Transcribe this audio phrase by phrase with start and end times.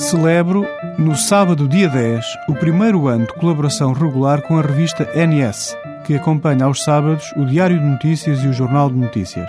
[0.00, 5.76] Celebro, no sábado, dia 10, o primeiro ano de colaboração regular com a revista NS,
[6.04, 9.48] que acompanha aos sábados o Diário de Notícias e o Jornal de Notícias.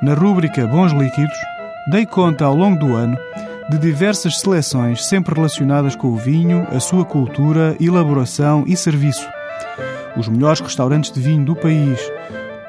[0.00, 1.36] Na rúbrica Bons Líquidos,
[1.90, 3.18] dei conta ao longo do ano
[3.68, 9.28] de diversas seleções sempre relacionadas com o vinho, a sua cultura, elaboração e serviço.
[10.16, 12.00] Os melhores restaurantes de vinho do país,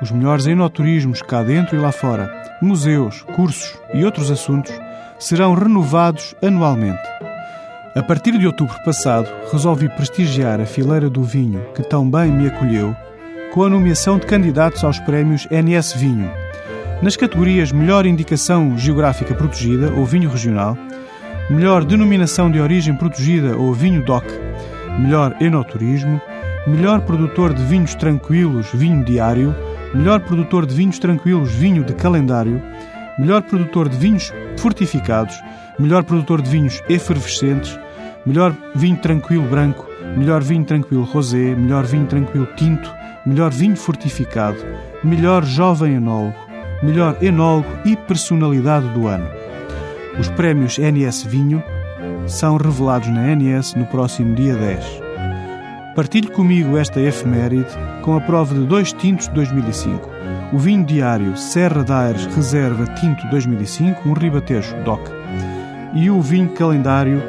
[0.01, 4.73] os melhores enoturismos cá dentro e lá fora, museus, cursos e outros assuntos
[5.19, 7.07] serão renovados anualmente.
[7.95, 12.47] A partir de outubro passado, resolvi prestigiar a fileira do vinho que tão bem me
[12.47, 12.95] acolheu
[13.51, 16.31] com a nomeação de candidatos aos prémios NS Vinho.
[17.01, 20.77] Nas categorias Melhor Indicação Geográfica Protegida ou Vinho Regional,
[21.49, 24.25] Melhor Denominação de Origem Protegida ou Vinho DOC,
[24.99, 26.21] Melhor Enoturismo,
[26.67, 29.55] Melhor Produtor de Vinhos Tranquilos Vinho Diário,
[29.93, 32.61] Melhor Produtor de Vinhos Tranquilos Vinho de Calendário,
[33.17, 35.35] Melhor Produtor de Vinhos Fortificados,
[35.79, 37.77] Melhor Produtor de Vinhos Efervescentes,
[38.23, 42.93] Melhor Vinho Tranquilo Branco, Melhor Vinho Tranquilo Rosé, Melhor Vinho Tranquilo Tinto,
[43.25, 44.57] Melhor Vinho Fortificado,
[45.03, 46.37] Melhor Jovem Enólogo,
[46.83, 49.27] Melhor Enólogo e Personalidade do Ano.
[50.19, 51.63] Os prémios NS Vinho
[52.27, 55.08] são revelados na NS no próximo dia 10.
[55.95, 57.67] Partilhe comigo esta efeméride
[58.03, 60.09] com a prova de dois tintos de 2005.
[60.53, 65.11] O vinho diário Serra da Aires Reserva Tinto 2005, um ribatejo DOC.
[65.95, 67.21] E o vinho calendário,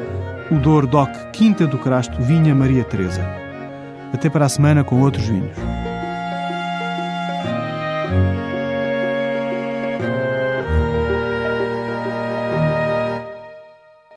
[0.51, 3.27] o Dor DOC Quinta do Crasto Vinha Maria Teresa.
[4.13, 5.57] Até para a semana com outros vinhos.